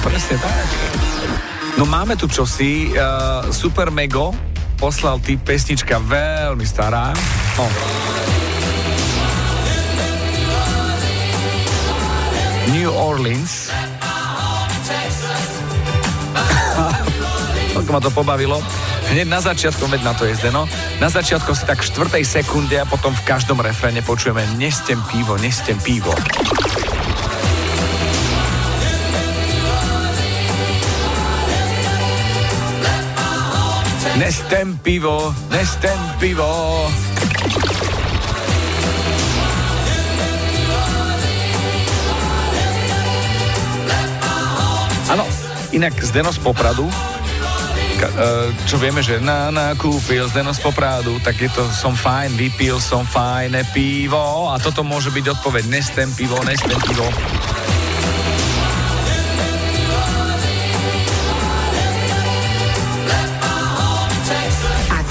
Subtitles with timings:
[0.00, 0.68] Presne tak.
[1.76, 4.32] No máme tu čosi, uh, Super Mego
[4.80, 7.12] poslal ty pesnička veľmi stará.
[7.60, 7.68] No.
[12.72, 13.68] New Orleans.
[17.76, 18.64] Ako ma to pobavilo.
[19.12, 20.70] Hneď na začiatku, veď na to je Zdeno,
[21.02, 25.34] na začiatku si tak v štvrtej sekunde a potom v každom refréne počujeme nestem pivo,
[25.36, 26.14] nestem pivo.
[34.20, 36.44] Nestem pivo, nestem pivo.
[45.08, 45.24] Áno,
[45.72, 46.94] inak Zdeno z Popradu, e,
[48.68, 52.76] čo vieme, že na, na kúpil Zdeno z Popradu, tak je to som fajn, vypil
[52.76, 57.08] som fajné pivo a toto môže byť odpoveď, nestem pivo, nestem pivo.